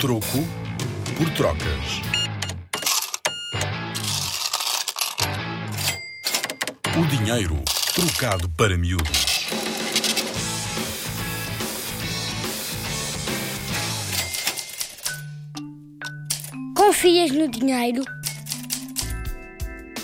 Troco 0.00 0.44
por 1.16 1.30
trocas. 1.30 2.02
O 6.98 7.06
dinheiro 7.06 7.62
trocado 7.94 8.48
para 8.50 8.76
miúdos. 8.76 9.46
Confias 16.76 17.30
no 17.30 17.48
dinheiro? 17.48 18.02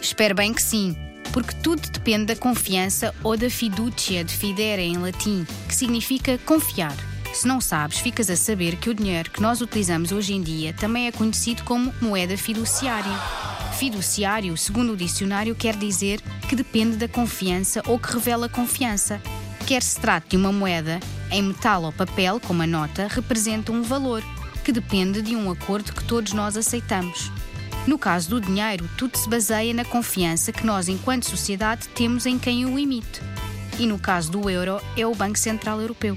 Espero 0.00 0.34
bem 0.34 0.54
que 0.54 0.62
sim, 0.62 0.96
porque 1.32 1.54
tudo 1.56 1.82
depende 1.90 2.26
da 2.26 2.36
confiança 2.36 3.14
ou 3.22 3.36
da 3.36 3.50
fiducia 3.50 4.24
de 4.24 4.32
fidere 4.32 4.82
em 4.82 4.96
latim, 4.96 5.44
que 5.68 5.74
significa 5.74 6.38
confiar. 6.38 7.11
Se 7.42 7.48
não 7.48 7.60
sabes, 7.60 7.98
ficas 7.98 8.30
a 8.30 8.36
saber 8.36 8.76
que 8.76 8.88
o 8.88 8.94
dinheiro 8.94 9.28
que 9.28 9.42
nós 9.42 9.60
utilizamos 9.60 10.12
hoje 10.12 10.32
em 10.32 10.40
dia 10.40 10.72
também 10.72 11.08
é 11.08 11.10
conhecido 11.10 11.64
como 11.64 11.92
moeda 12.00 12.36
fiduciária. 12.36 13.10
Fiduciário, 13.80 14.56
segundo 14.56 14.92
o 14.92 14.96
dicionário, 14.96 15.52
quer 15.52 15.74
dizer 15.74 16.20
que 16.48 16.54
depende 16.54 16.96
da 16.96 17.08
confiança 17.08 17.82
ou 17.88 17.98
que 17.98 18.12
revela 18.12 18.48
confiança. 18.48 19.20
Quer 19.66 19.82
se 19.82 19.98
trate 19.98 20.28
de 20.28 20.36
uma 20.36 20.52
moeda 20.52 21.00
em 21.32 21.42
metal 21.42 21.82
ou 21.82 21.92
papel, 21.92 22.38
como 22.38 22.62
a 22.62 22.66
nota, 22.66 23.08
representa 23.10 23.72
um 23.72 23.82
valor, 23.82 24.22
que 24.64 24.70
depende 24.70 25.20
de 25.20 25.34
um 25.34 25.50
acordo 25.50 25.92
que 25.92 26.04
todos 26.04 26.32
nós 26.32 26.56
aceitamos. 26.56 27.32
No 27.88 27.98
caso 27.98 28.30
do 28.30 28.40
dinheiro, 28.40 28.88
tudo 28.96 29.18
se 29.18 29.28
baseia 29.28 29.74
na 29.74 29.84
confiança 29.84 30.52
que 30.52 30.64
nós, 30.64 30.88
enquanto 30.88 31.28
sociedade, 31.28 31.88
temos 31.88 32.24
em 32.24 32.38
quem 32.38 32.64
o 32.66 32.78
emite. 32.78 33.20
E 33.80 33.86
no 33.88 33.98
caso 33.98 34.30
do 34.30 34.48
euro, 34.48 34.80
é 34.96 35.04
o 35.04 35.12
Banco 35.12 35.40
Central 35.40 35.80
Europeu. 35.80 36.16